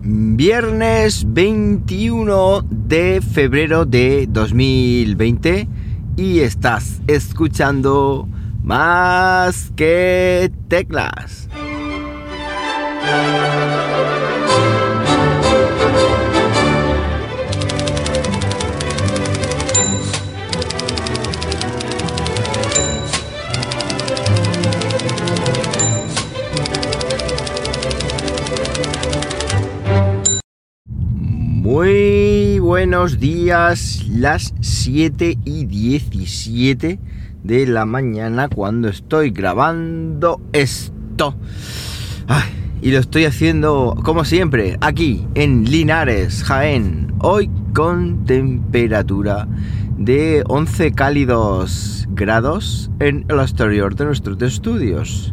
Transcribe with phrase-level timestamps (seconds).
[0.00, 5.68] Viernes 21 de febrero de 2020
[6.16, 8.28] y estás escuchando
[8.62, 11.48] más que teclas.
[31.78, 36.98] Muy buenos días, las 7 y 17
[37.44, 41.36] de la mañana cuando estoy grabando esto.
[42.82, 47.12] Y lo estoy haciendo como siempre, aquí en Linares, Jaén.
[47.20, 49.46] Hoy con temperatura
[49.96, 55.32] de 11 cálidos grados en el exterior de nuestros estudios.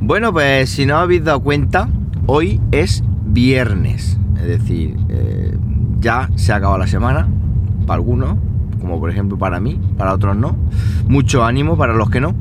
[0.00, 1.88] Bueno, pues si no habéis dado cuenta,
[2.26, 4.18] hoy es viernes.
[4.42, 5.56] Es decir, eh,
[6.00, 7.28] ya se ha acabado la semana,
[7.86, 8.36] para algunos,
[8.80, 10.56] como por ejemplo para mí, para otros no.
[11.06, 12.34] Mucho ánimo para los que no.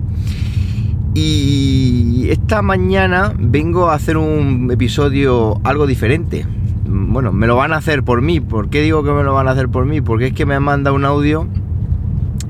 [1.14, 6.46] Y esta mañana vengo a hacer un episodio algo diferente.
[6.88, 8.40] Bueno, me lo van a hacer por mí.
[8.40, 10.02] ¿Por qué digo que me lo van a hacer por mí?
[10.02, 11.48] Porque es que me han mandado un audio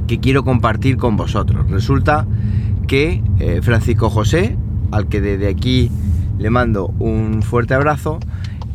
[0.08, 1.70] que quiero compartir con vosotros.
[1.70, 2.26] Resulta
[2.88, 4.56] que eh, Francisco José,
[4.92, 5.92] al que desde aquí
[6.38, 8.20] le mando un fuerte abrazo,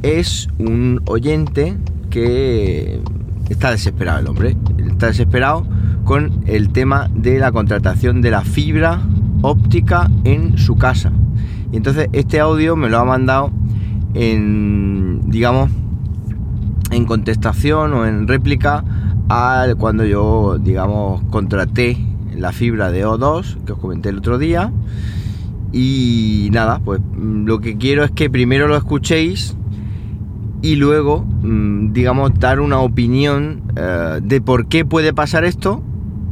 [0.07, 1.77] es un oyente
[2.11, 3.01] que
[3.49, 4.57] está desesperado el hombre.
[4.79, 5.67] Está desesperado
[6.05, 9.03] con el tema de la contratación de la fibra
[9.43, 11.11] óptica en su casa.
[11.73, 13.51] Y entonces este audio me lo ha mandado
[14.15, 15.71] en, digamos,
[16.93, 18.85] en contestación o en réplica
[19.29, 21.99] a cuando yo, digamos, contraté
[22.33, 24.73] la fibra de O2 que os comenté el otro día.
[25.73, 29.57] Y nada, pues lo que quiero es que primero lo escuchéis
[30.63, 35.83] y luego, mm, digamos, dar una opinión eh, de por qué puede pasar esto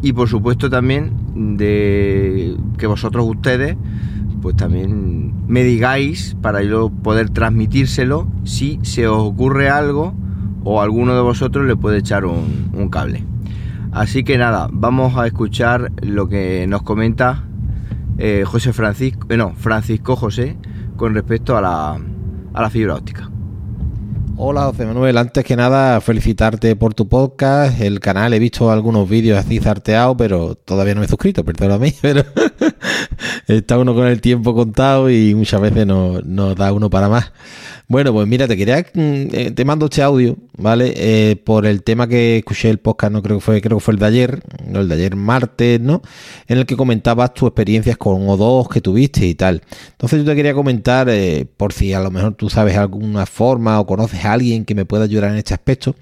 [0.03, 1.13] y por supuesto también
[1.57, 3.77] de que vosotros ustedes
[4.43, 10.13] pues también me digáis para yo poder transmitírselo si se os ocurre algo
[10.65, 13.25] o alguno de vosotros le puede echar un, cable.
[13.93, 17.45] Así que nada, vamos a escuchar lo que nos comenta
[18.19, 20.59] eh, José Francisco, eh, no, Francisco José
[20.97, 21.99] con respecto a la,
[22.53, 23.31] a la fibra óptica.
[24.37, 29.09] Hola José Manuel, antes que nada felicitarte por tu podcast, el canal, he visto algunos
[29.09, 32.25] vídeos así zarteados, pero todavía no me he suscrito, perdóname, pero
[33.47, 37.33] está uno con el tiempo contado y muchas veces nos no da uno para más.
[37.87, 39.03] Bueno, pues mira, te quería, mm,
[39.33, 40.95] eh, te mando este audio, ¿vale?
[40.97, 43.93] Eh, por el tema que escuché el podcast, no creo que fue, creo que fue
[43.93, 46.01] el de ayer, no, el de ayer martes, ¿no?
[46.49, 49.61] En el que comentabas tus experiencias con O2 que tuviste y tal.
[49.91, 53.79] Entonces yo te quería comentar, eh, por si a lo mejor tú sabes alguna forma
[53.79, 55.95] o conoces a alguien que me pueda ayudar en este aspecto.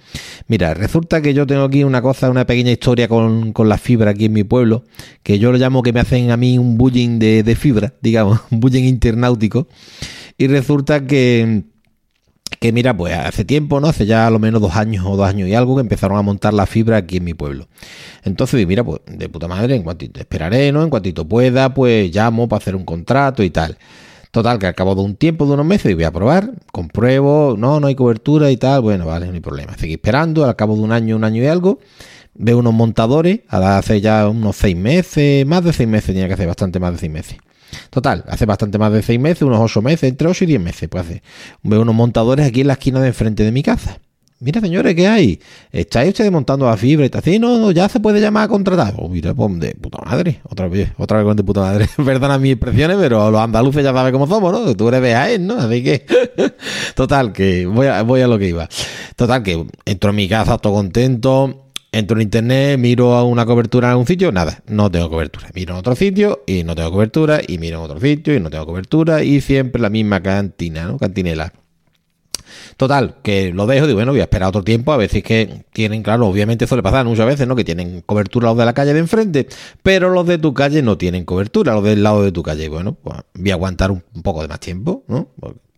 [0.46, 4.12] Mira, resulta que yo tengo aquí una cosa, una pequeña historia con, con la fibra
[4.12, 4.84] aquí en mi pueblo,
[5.24, 8.38] que yo lo llamo que me hacen a mí un bullying de, de fibra, digamos,
[8.52, 9.66] un bullying internautico.
[10.38, 11.71] Y resulta que
[12.62, 13.88] que mira, pues hace tiempo, ¿no?
[13.88, 16.54] Hace ya lo menos dos años o dos años y algo que empezaron a montar
[16.54, 17.66] la fibra aquí en mi pueblo.
[18.22, 20.84] Entonces, mira, pues de puta madre, en cuantito esperaré, ¿no?
[20.84, 23.78] En cuantito pueda, pues llamo para hacer un contrato y tal.
[24.30, 27.80] Total, que al cabo de un tiempo, de unos meses, voy a probar, compruebo, no,
[27.80, 29.76] no hay cobertura y tal, bueno, vale, no hay problema.
[29.76, 31.80] Seguí esperando, al cabo de un año, un año y algo,
[32.34, 36.46] veo unos montadores, hace ya unos seis meses, más de seis meses, tenía que hacer
[36.46, 37.38] bastante más de seis meses
[37.90, 40.88] Total, hace bastante más de seis meses, unos ocho meses, entre ocho y diez meses,
[40.88, 41.22] pues hace.
[41.62, 43.98] Veo unos montadores aquí en la esquina de enfrente de mi casa.
[44.42, 45.40] Mira, señores, ¿qué hay?
[45.70, 47.38] ¿Estáis ustedes montando la fibra y está así?
[47.38, 48.92] No, ya se puede llamar a contratar.
[48.98, 50.40] Oh, mira, pues de puta madre.
[50.50, 51.88] Otra vez, otra vez de puta madre.
[52.04, 54.74] Perdona mis expresiones, pero los andaluces ya saben cómo somos, ¿no?
[54.74, 55.54] Tú eres BAE, ¿no?
[55.60, 56.04] Así que,
[56.96, 58.68] total, que voy a, voy a lo que iba.
[59.14, 61.61] Total, que entro en mi casa todo contento
[61.92, 65.48] entro en internet, miro a una cobertura en un sitio, nada, no tengo cobertura.
[65.54, 68.50] Miro en otro sitio y no tengo cobertura, y miro en otro sitio y no
[68.50, 70.98] tengo cobertura, y siempre la misma cantina, ¿no?
[70.98, 71.52] Cantinela.
[72.76, 75.24] Total, que lo dejo, digo, bueno, voy a esperar otro tiempo a ver si es
[75.24, 77.54] que tienen, claro, obviamente suele pasar muchas veces, ¿no?
[77.54, 79.46] Que tienen cobertura los de la calle de enfrente,
[79.82, 82.68] pero los de tu calle no tienen cobertura, los del lado de tu calle.
[82.68, 85.28] Bueno, pues voy a aguantar un, poco de más tiempo, ¿no?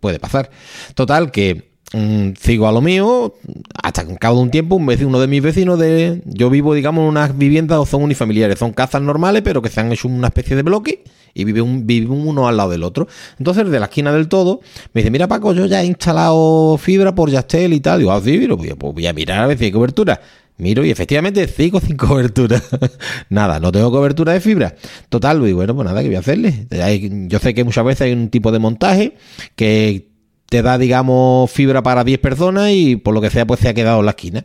[0.00, 0.50] Puede pasar.
[0.94, 3.36] Total, que Mm, sigo a lo mío,
[3.80, 6.50] hasta que en cabo de un tiempo, un vecino, uno de mis vecinos, de yo
[6.50, 9.92] vivo, digamos, en unas viviendas o son unifamiliares, son casas normales, pero que se han
[9.92, 11.04] hecho una especie de bloque
[11.34, 13.06] y vive, un, vive uno al lado del otro.
[13.38, 14.60] Entonces, de la esquina del todo,
[14.92, 18.00] me dice, mira Paco, yo ya he instalado fibra por Yastel y tal.
[18.00, 18.44] Digo, ah, sí,
[18.76, 20.20] pues voy a mirar a ver si hay cobertura.
[20.56, 22.60] Miro y efectivamente sigo sin cobertura.
[23.28, 24.74] nada, no tengo cobertura de fibra.
[25.10, 26.66] Total, y bueno, pues nada, ¿qué voy a hacerle?
[27.28, 29.16] Yo sé que muchas veces hay un tipo de montaje
[29.54, 30.13] que
[30.54, 33.74] te da, digamos, fibra para 10 personas y por lo que sea, pues se ha
[33.74, 34.44] quedado en la esquina.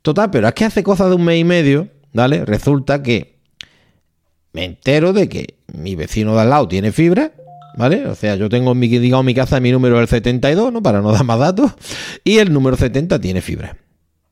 [0.00, 2.46] Total, pero es que hace cosas de un mes y medio, ¿vale?
[2.46, 3.36] Resulta que
[4.54, 7.32] me entero de que mi vecino de al lado tiene fibra,
[7.76, 8.06] ¿vale?
[8.06, 10.82] O sea, yo tengo, mi, digamos, mi casa, mi número el 72, ¿no?
[10.82, 11.72] Para no dar más datos.
[12.24, 13.76] Y el número 70 tiene fibra.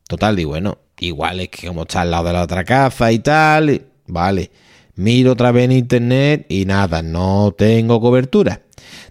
[0.08, 3.19] Total, digo, bueno, igual es que como está al lado de la otra casa y
[3.19, 4.50] tal, vale.
[4.94, 8.62] Miro otra vez en internet y nada, no tengo cobertura.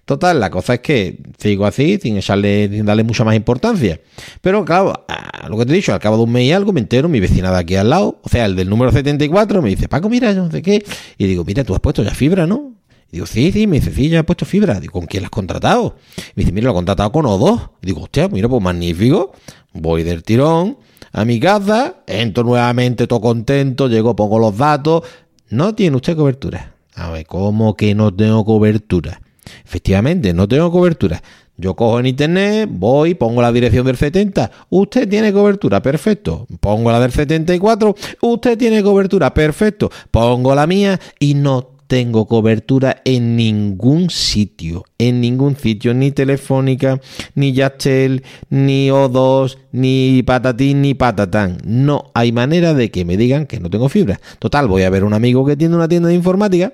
[0.06, 4.00] Total, la cosa es que sigo así, sin echarle, sin darle mucha más importancia.
[4.40, 6.72] Pero claro, a lo que te he dicho, al cabo de un mes y algo
[6.72, 9.70] me entero, mi vecina de aquí al lado, o sea, el del número 74, me
[9.70, 10.86] dice, Paco, mira, yo no sé qué.
[11.18, 12.74] Y digo, mira, tú has puesto ya fibra, ¿no?
[13.12, 14.80] Y digo, sí, sí, me dice, sí, ya he puesto fibra.
[14.80, 15.96] Digo, ¿con quién la has contratado?
[16.36, 17.70] Me dice, mira, lo he contratado con O2.
[17.82, 19.34] Y digo, hostia, mira, pues magnífico.
[19.74, 20.78] Voy del tirón
[21.14, 25.02] a mi casa, entro nuevamente todo contento, llego, pongo los datos.
[25.50, 26.76] No tiene usted cobertura.
[26.94, 29.20] A ver, ¿cómo que no tengo cobertura?
[29.66, 31.22] Efectivamente, no tengo cobertura.
[31.58, 34.52] Yo cojo en internet, voy, pongo la dirección del 70.
[34.70, 36.48] Usted tiene cobertura, perfecto.
[36.60, 37.96] Pongo la del 74.
[38.22, 39.90] Usted tiene cobertura, perfecto.
[40.12, 44.84] Pongo la mía y no tengo cobertura en ningún sitio.
[44.98, 45.94] En ningún sitio.
[45.94, 47.00] Ni telefónica,
[47.36, 51.60] ni Yachtel, ni O2, ni patatín, ni patatán.
[51.64, 54.20] No hay manera de que me digan que no tengo fibra.
[54.40, 56.74] Total, voy a ver un amigo que tiene una tienda de informática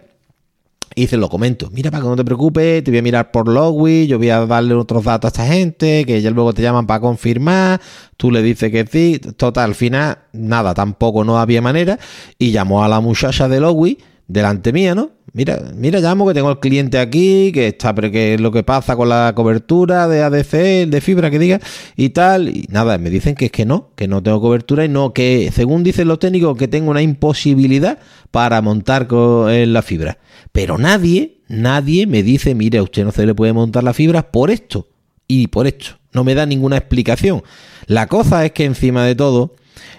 [0.95, 4.07] y se lo comento, mira, que no te preocupes, te voy a mirar por Logwi,
[4.07, 6.99] yo voy a darle otros datos a esta gente, que ya luego te llaman para
[6.99, 7.79] confirmar,
[8.17, 11.97] tú le dices que sí, total, al final, nada, tampoco no había manera,
[12.37, 13.99] y llamó a la muchacha de Logwi,
[14.31, 15.11] delante mía, ¿no?
[15.33, 18.63] Mira, mira, llamo que tengo el cliente aquí, que está, pero que es lo que
[18.63, 21.59] pasa con la cobertura de ADC, de fibra que diga,
[21.95, 24.89] y tal, y nada, me dicen que es que no, que no tengo cobertura y
[24.89, 27.99] no, que según dicen los técnicos, que tengo una imposibilidad
[28.31, 30.17] para montar con la fibra.
[30.51, 34.31] Pero nadie, nadie me dice, mire, a usted no se le puede montar la fibra
[34.31, 34.87] por esto
[35.27, 35.97] y por esto.
[36.11, 37.41] No me da ninguna explicación.
[37.85, 39.55] La cosa es que encima de todo,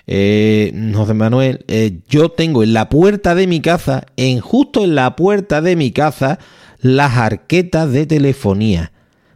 [0.06, 4.94] eh, José Manuel, eh, yo tengo en la puerta de mi casa, en justo en
[4.94, 6.38] la puerta de mi casa,
[6.80, 8.92] las arquetas de telefonía.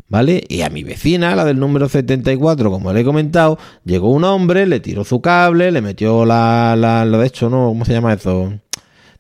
[0.09, 0.45] ¿Vale?
[0.49, 4.65] Y a mi vecina, la del número 74, como le he comentado, llegó un hombre,
[4.65, 7.67] le tiró su cable, le metió la, la, de hecho, ¿no?
[7.67, 8.53] ¿Cómo se llama eso?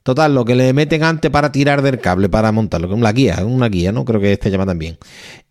[0.04, 3.68] Total, lo que le meten antes para tirar del cable, para montarlo, una guía, una
[3.68, 4.04] guía, ¿no?
[4.04, 4.96] Creo que este llama también.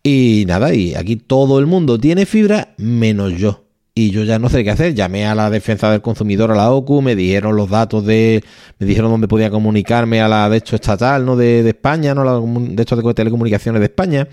[0.02, 3.65] Y nada, y aquí todo el mundo tiene fibra, menos yo
[3.98, 4.94] y yo ya no sé qué hacer.
[4.94, 8.44] Llamé a la defensa del consumidor, a la OCU, me dijeron los datos de,
[8.78, 11.34] me dijeron dónde podía comunicarme a la de hecho estatal, ¿no?
[11.34, 12.22] De, de España, ¿no?
[12.22, 14.28] La de hecho de telecomunicaciones de España.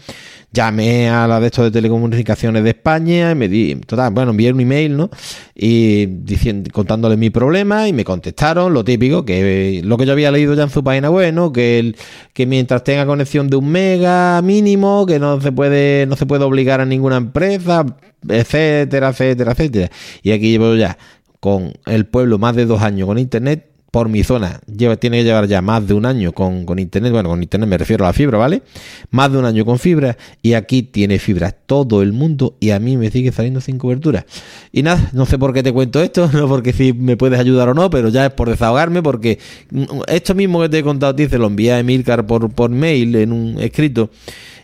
[0.51, 4.51] Llamé a la de hecho de telecomunicaciones de España y me di, total, bueno, envié
[4.51, 5.09] un email, ¿no?
[5.55, 10.29] Y diciendo, contándole mi problema y me contestaron lo típico, que lo que yo había
[10.29, 11.53] leído ya en su página web, ¿no?
[11.53, 11.95] Que el,
[12.33, 16.43] que mientras tenga conexión de un mega mínimo, que no se puede, no se puede
[16.43, 17.85] obligar a ninguna empresa,
[18.27, 19.89] etcétera, etcétera, etcétera.
[20.21, 20.97] Y aquí llevo ya
[21.39, 23.69] con el pueblo más de dos años con internet.
[23.91, 27.11] Por mi zona, lleva, tiene que llevar ya más de un año con, con internet.
[27.11, 28.63] Bueno, con internet me refiero a la fibra, ¿vale?
[29.11, 30.17] Más de un año con fibra.
[30.41, 32.55] Y aquí tiene fibra todo el mundo.
[32.59, 34.25] Y a mí me sigue saliendo sin cobertura.
[34.71, 36.27] Y nada, no sé por qué te cuento esto.
[36.33, 37.91] No porque si me puedes ayudar o no.
[37.91, 39.03] Pero ya es por desahogarme.
[39.03, 39.37] Porque
[40.07, 42.71] esto mismo que te he contado a ti se lo envía a Emilcar por, por
[42.71, 44.09] mail en un escrito.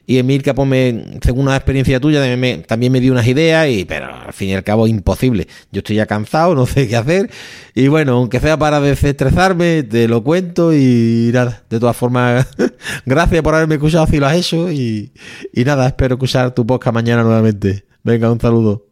[0.09, 2.19] Y Emilka, pues, según una experiencia tuya,
[2.65, 5.47] también me dio unas ideas, y, pero al fin y al cabo imposible.
[5.71, 7.29] Yo estoy ya cansado, no sé qué hacer.
[7.75, 11.61] Y bueno, aunque sea para desestresarme, te lo cuento y nada.
[11.69, 12.47] De todas formas,
[13.05, 15.11] gracias por haberme escuchado si lo has y
[15.63, 17.85] nada, espero escuchar tu podcast mañana nuevamente.
[18.03, 18.87] Venga, un saludo.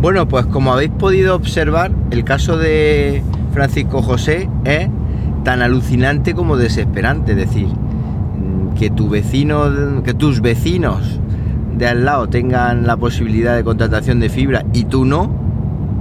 [0.00, 3.22] Bueno, pues como habéis podido observar, el caso de
[3.52, 4.88] Francisco José es
[5.44, 7.32] tan alucinante como desesperante.
[7.32, 7.68] Es decir,
[8.78, 11.20] que tu vecino, que tus vecinos
[11.76, 15.34] de al lado tengan la posibilidad de contratación de fibra y tú no,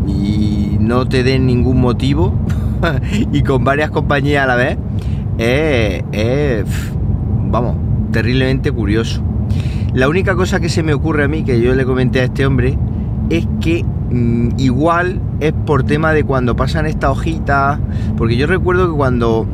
[0.07, 2.33] y no te den ningún motivo,
[3.31, 4.77] y con varias compañías a la vez,
[5.39, 6.65] es,
[7.49, 7.77] vamos,
[8.11, 9.23] terriblemente curioso.
[9.93, 12.45] La única cosa que se me ocurre a mí, que yo le comenté a este
[12.45, 12.77] hombre,
[13.29, 17.79] es que mm, igual es por tema de cuando pasan esta hojita,
[18.17, 19.47] porque yo recuerdo que cuando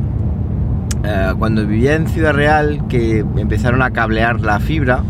[1.04, 5.02] eh, cuando vivía en Ciudad Real, que empezaron a cablear la fibra,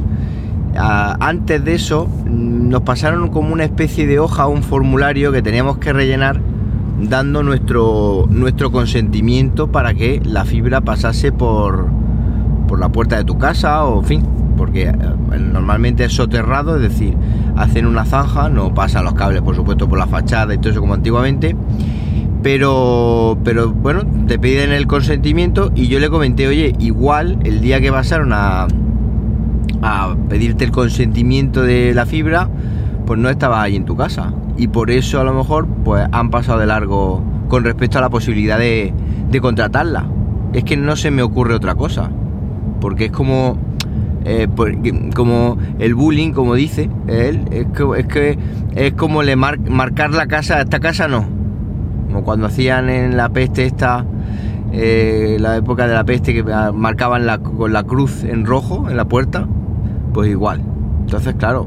[0.76, 5.92] antes de eso nos pasaron como una especie de hoja, un formulario que teníamos que
[5.92, 6.40] rellenar
[7.00, 11.86] dando nuestro, nuestro consentimiento para que la fibra pasase por,
[12.66, 14.94] por la puerta de tu casa o en fin, porque eh,
[15.38, 17.16] normalmente es soterrado, es decir,
[17.56, 20.80] hacen una zanja, no pasan los cables por supuesto por la fachada y todo eso
[20.80, 21.56] como antiguamente
[22.44, 27.80] pero, pero bueno, te piden el consentimiento y yo le comenté, oye, igual el día
[27.80, 28.66] que pasaron a,
[29.80, 32.50] a pedirte el consentimiento de la fibra,
[33.06, 34.34] pues no estaba ahí en tu casa.
[34.58, 38.10] Y por eso a lo mejor pues han pasado de largo con respecto a la
[38.10, 38.92] posibilidad de,
[39.30, 40.06] de contratarla.
[40.52, 42.10] Es que no se me ocurre otra cosa.
[42.78, 43.56] Porque es como
[44.26, 44.48] eh,
[45.14, 48.38] como el bullying, como dice él, es que es, que,
[48.74, 51.33] es como le marcar la casa, esta casa no.
[52.14, 54.04] Como cuando hacían en la peste esta,
[54.70, 58.96] eh, la época de la peste que marcaban la, con la cruz en rojo en
[58.96, 59.48] la puerta,
[60.12, 60.62] pues igual.
[61.00, 61.66] Entonces, claro,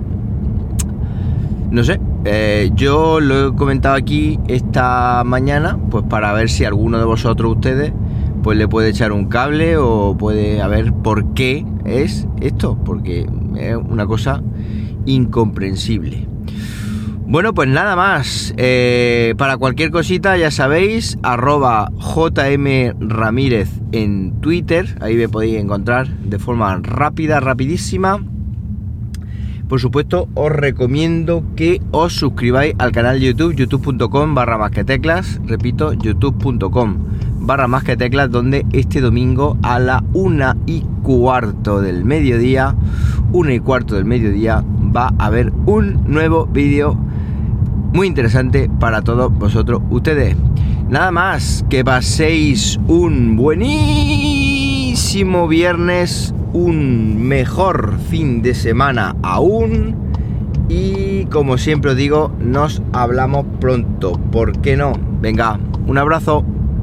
[1.70, 6.98] no sé, eh, yo lo he comentado aquí esta mañana, pues para ver si alguno
[6.98, 7.92] de vosotros ustedes
[8.42, 13.28] pues le puede echar un cable o puede a ver por qué es esto, porque
[13.58, 14.42] es una cosa
[15.06, 16.37] incomprensible.
[17.30, 18.54] Bueno, pues nada más.
[18.56, 24.98] Eh, para cualquier cosita, ya sabéis, arroba JM Ramírez en Twitter.
[25.02, 28.24] Ahí me podéis encontrar de forma rápida, rapidísima.
[29.68, 34.86] Por supuesto, os recomiendo que os suscribáis al canal de YouTube, youtube.com barra más que
[34.86, 35.42] teclas.
[35.46, 36.96] Repito, youtube.com
[37.42, 42.74] barra más que teclas, donde este domingo a la una y cuarto del mediodía,
[43.34, 44.64] una y cuarto del mediodía,
[44.98, 46.98] va a haber un nuevo vídeo
[47.94, 50.36] muy interesante para todos vosotros ustedes.
[50.90, 53.78] Nada más, que paséis un buenísimo
[55.48, 59.96] viernes un mejor fin de semana aún.
[60.68, 64.14] Y como siempre os digo, nos hablamos pronto.
[64.32, 64.94] ¿Por qué no?
[65.22, 66.44] Venga, un abrazo.